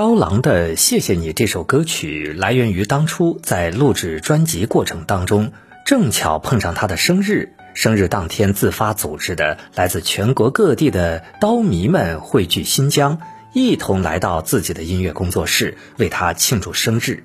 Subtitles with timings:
[0.00, 5.52] 刀郎的《谢谢你》这首歌曲来源于当初在录制专辑过程当中，
[5.84, 13.18] 正巧碰上他的生日，生日当天自发组织的来自全国各地的刀迷们汇聚新疆，
[13.52, 17.22] 一同来到自己的音乐工作室为他庆祝生日。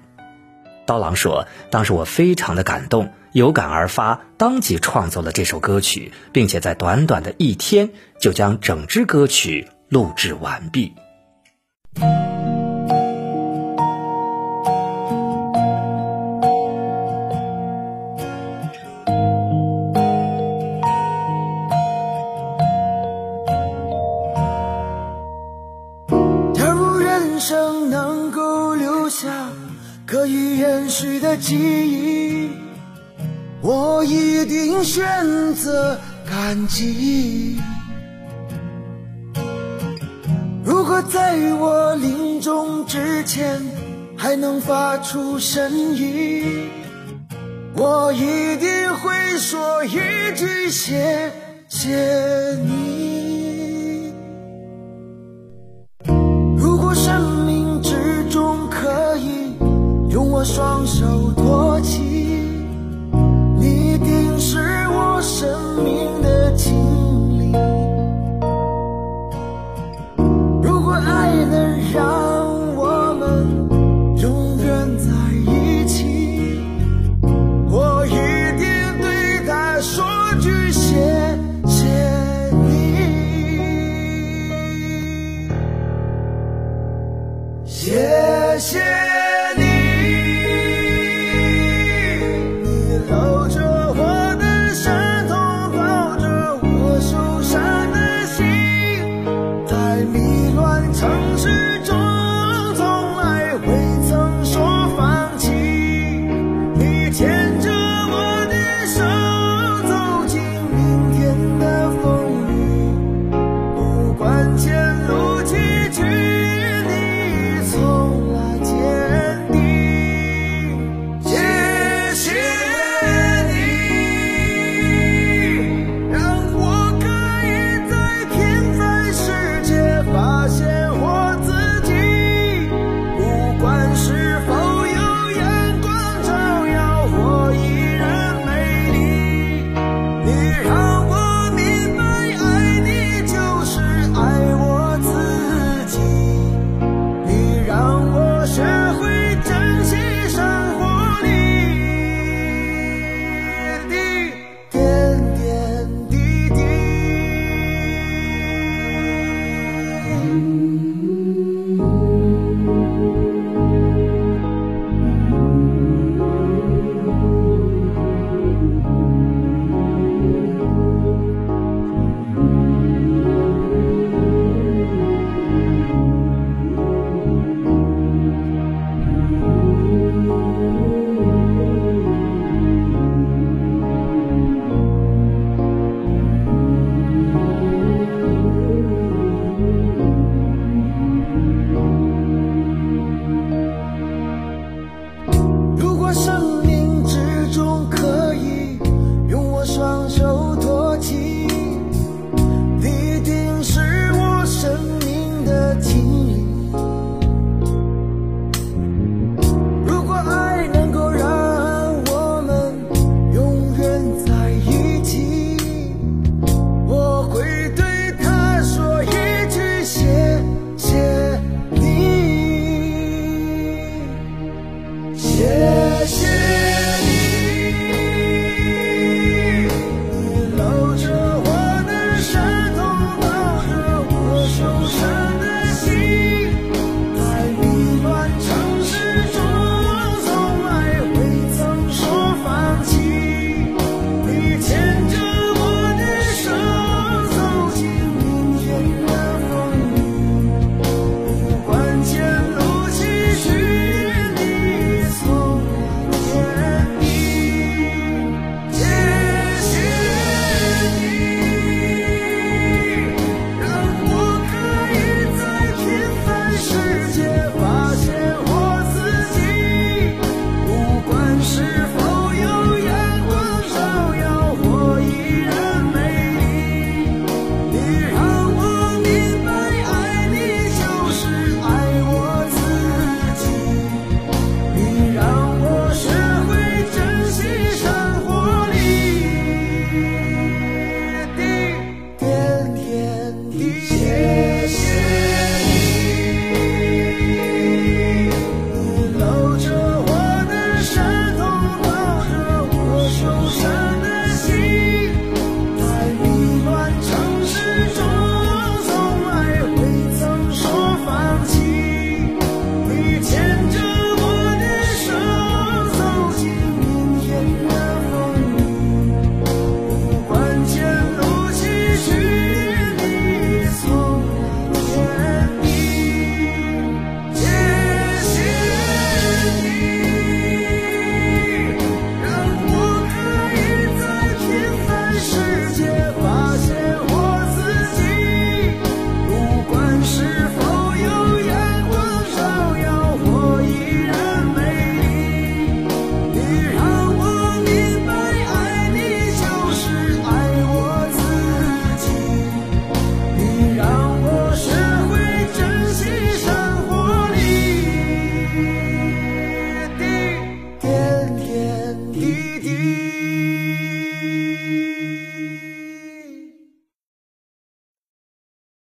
[0.85, 10.91] 刀郎说：“当时我非常的感动，有感而发，当即创作了这首歌曲，并且在短短的一天就将整支歌曲录制完毕。”
[27.47, 29.29] 生能够留下
[30.07, 32.49] 可以延续的记忆，
[33.61, 35.95] 我一定选择
[36.27, 37.59] 感激。
[40.63, 43.61] 如果在我临终之前
[44.17, 46.67] 还能发出声音，
[47.75, 49.91] 我一定会说一
[50.35, 51.31] 句谢
[51.69, 53.04] 谢你。
[60.45, 61.03] 双手
[61.35, 62.03] 托起
[63.57, 66.71] 你定是我生命的精
[67.39, 67.51] 灵。
[70.61, 72.05] 如果爱能让
[72.75, 73.43] 我们
[74.21, 75.07] 永远在
[75.51, 76.59] 一起
[77.67, 78.11] 我一
[78.59, 80.05] 定对他说
[80.39, 80.95] 句谢
[81.65, 81.87] 谢
[82.51, 82.69] 你。
[87.65, 89.04] 谢谢。
[101.05, 101.54] 城市。